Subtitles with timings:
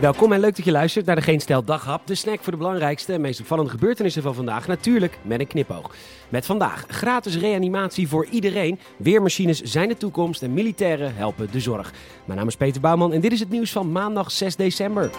[0.00, 2.06] Welkom en leuk dat je luistert naar de Geen Stel Daghap.
[2.06, 4.66] De snack voor de belangrijkste en meest opvallende gebeurtenissen van vandaag.
[4.66, 5.94] Natuurlijk met een knipoog.
[6.28, 8.78] Met vandaag gratis reanimatie voor iedereen.
[8.96, 11.92] Weermachines zijn de toekomst en militairen helpen de zorg.
[12.24, 15.10] Mijn naam is Peter Bouwman en dit is het nieuws van maandag 6 december.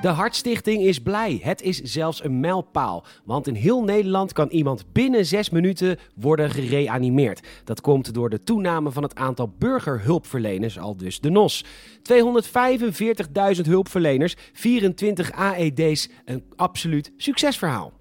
[0.00, 1.40] De Hartstichting is blij.
[1.42, 3.04] Het is zelfs een mijlpaal.
[3.24, 7.46] Want in heel Nederland kan iemand binnen zes minuten worden gereanimeerd.
[7.64, 11.64] Dat komt door de toename van het aantal burgerhulpverleners, al dus de NOS.
[11.64, 16.08] 245.000 hulpverleners, 24 AED's.
[16.24, 17.92] Een absoluut succesverhaal.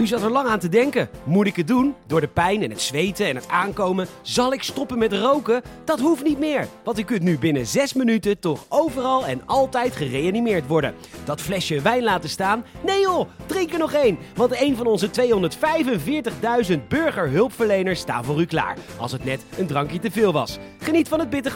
[0.00, 1.08] U zat er lang aan te denken.
[1.24, 1.94] Moet ik het doen?
[2.06, 4.06] Door de pijn en het zweten en het aankomen.
[4.22, 5.62] Zal ik stoppen met roken?
[5.84, 6.68] Dat hoeft niet meer.
[6.84, 10.94] Want u kunt nu binnen 6 minuten toch overal en altijd gereanimeerd worden.
[11.24, 12.64] Dat flesje wijn laten staan?
[12.84, 14.18] Nee joh, drink er nog één.
[14.34, 15.10] Want een van onze
[16.70, 18.76] 245.000 burgerhulpverleners staat voor u klaar.
[18.96, 20.58] Als het net een drankje te veel was.
[20.78, 21.52] Geniet van het bitter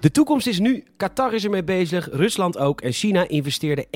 [0.00, 0.84] De toekomst is nu.
[0.96, 2.80] Qatar is ermee bezig, Rusland ook.
[2.80, 3.86] En China investeerde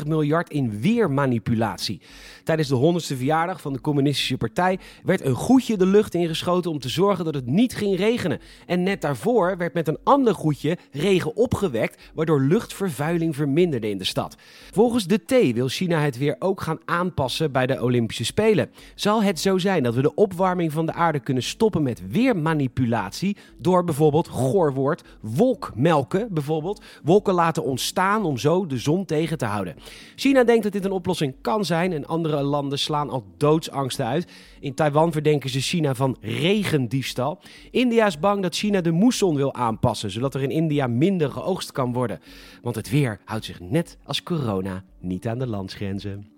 [0.00, 2.00] 1,34 miljard in weermanipulatie.
[2.44, 6.78] Tijdens de 100ste verjaardag van de Communistische Partij werd een goedje de lucht ingeschoten om
[6.78, 8.40] te zorgen dat het niet ging regenen.
[8.66, 14.04] En net daarvoor werd met een ander goedje regen opgewekt, waardoor luchtvervuiling verminderde in de
[14.04, 14.36] stad.
[14.72, 18.70] Volgens de T wil China het weer ook gaan aanpassen bij de Olympische Spelen.
[18.94, 23.36] Zal het zo zijn dat we de opwarming van de aarde kunnen stoppen met weermanipulatie
[23.56, 25.02] door bijvoorbeeld goor woord.
[25.20, 26.82] Wolkmelken bijvoorbeeld.
[27.04, 29.74] Wolken laten ontstaan om zo de zon tegen te houden.
[30.16, 34.32] China denkt dat dit een oplossing kan zijn en andere landen slaan al doodsangsten uit.
[34.60, 37.40] In Taiwan verdenken ze China van regendiefstal.
[37.70, 41.72] India is bang dat China de moesson wil aanpassen, zodat er in India minder geoogst
[41.72, 42.20] kan worden.
[42.62, 46.37] Want het weer houdt zich net als corona niet aan de landsgrenzen.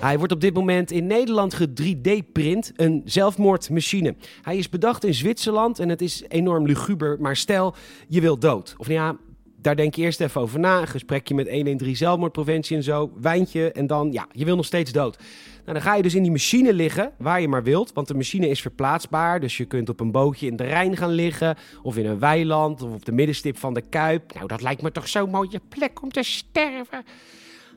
[0.00, 4.14] Hij wordt op dit moment in Nederland ge-3D-print, een zelfmoordmachine.
[4.42, 7.74] Hij is bedacht in Zwitserland en het is enorm luguber, maar stel
[8.08, 8.74] je wilt dood.
[8.78, 9.16] Of nou ja,
[9.60, 10.80] daar denk je eerst even over na.
[10.80, 13.12] Een gesprekje met 113 zelfmoordpreventie en zo.
[13.20, 15.18] Wijntje en dan, ja, je wil nog steeds dood.
[15.64, 17.92] Nou, dan ga je dus in die machine liggen, waar je maar wilt.
[17.92, 19.40] Want de machine is verplaatsbaar.
[19.40, 21.56] Dus je kunt op een bootje in de Rijn gaan liggen.
[21.82, 22.82] Of in een weiland.
[22.82, 24.34] Of op de middenstip van de Kuip.
[24.34, 27.04] Nou, dat lijkt me toch zo'n mooie plek om te sterven.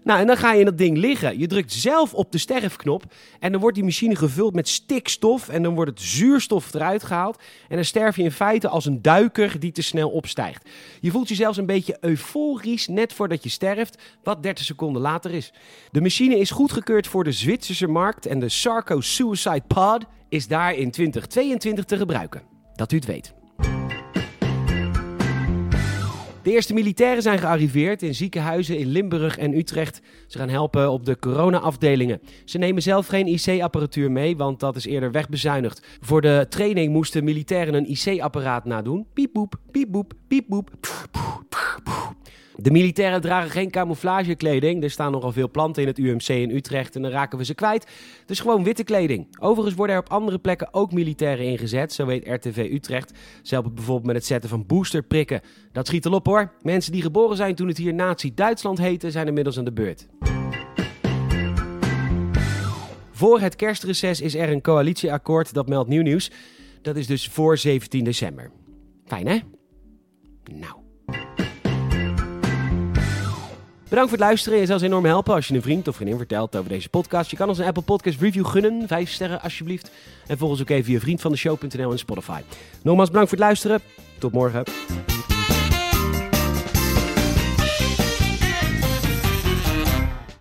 [0.03, 1.39] Nou, en dan ga je in dat ding liggen.
[1.39, 3.03] Je drukt zelf op de sterfknop.
[3.39, 5.49] En dan wordt die machine gevuld met stikstof.
[5.49, 7.41] En dan wordt het zuurstof eruit gehaald.
[7.67, 10.69] En dan sterf je in feite als een duiker die te snel opstijgt.
[10.99, 14.01] Je voelt je zelfs een beetje euforisch net voordat je sterft.
[14.23, 15.53] Wat 30 seconden later is.
[15.91, 18.25] De machine is goedgekeurd voor de Zwitserse markt.
[18.25, 22.41] En de Sarco Suicide Pod is daar in 2022 te gebruiken.
[22.75, 23.40] Dat u het weet.
[26.43, 30.01] De eerste militairen zijn gearriveerd in ziekenhuizen in Limburg en Utrecht.
[30.27, 32.21] Ze gaan helpen op de corona-afdelingen.
[32.45, 35.85] Ze nemen zelf geen IC-apparatuur mee, want dat is eerder wegbezuinigd.
[36.01, 39.07] Voor de training moesten militairen een IC-apparaat nadoen.
[39.13, 40.69] Piepboep, piepboep, piepboep.
[42.55, 44.83] De militairen dragen geen camouflagekleding.
[44.83, 47.53] Er staan nogal veel planten in het UMC in Utrecht en dan raken we ze
[47.53, 47.87] kwijt.
[48.25, 49.37] Dus gewoon witte kleding.
[49.39, 51.93] Overigens worden er op andere plekken ook militairen ingezet.
[51.93, 53.11] Zo weet RTV Utrecht.
[53.41, 55.41] Ze helpen bijvoorbeeld met het zetten van boosterprikken.
[55.71, 56.51] Dat schiet al op hoor.
[56.61, 60.07] Mensen die geboren zijn toen het hier Nazi-Duitsland heette, zijn inmiddels aan de beurt.
[63.11, 66.31] Voor het kerstreces is er een coalitieakkoord, dat meldt Nieuw Nieuws.
[66.81, 68.51] Dat is dus voor 17 december.
[69.05, 69.39] Fijn hè?
[70.51, 70.80] Nou.
[73.91, 74.59] Bedankt voor het luisteren.
[74.59, 77.31] Je zou ons enorm helpen als je een vriend of vriendin vertelt over deze podcast.
[77.31, 78.87] Je kan ons een Apple Podcast review gunnen.
[78.87, 79.91] Vijf sterren alsjeblieft.
[80.27, 82.41] En volg ons ook even via vriendvandeshow.nl en Spotify.
[82.81, 83.79] Nogmaals bedankt voor het luisteren.
[84.17, 84.63] Tot morgen.